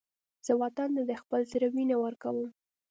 [0.45, 2.37] زه وطن ته د خپل زړه وینه ورکوم